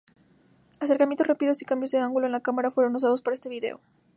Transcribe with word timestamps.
Acercamientos 0.79 1.27
rápidos 1.27 1.61
y 1.61 1.65
cambios 1.65 1.91
de 1.91 1.99
ángulo 1.99 2.25
en 2.25 2.31
la 2.31 2.39
cámara 2.41 2.71
fueron 2.71 2.95
usados 2.95 3.21
para 3.21 3.35
este 3.35 3.49
video. 3.49 3.79